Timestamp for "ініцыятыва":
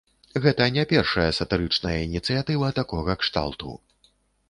2.09-2.75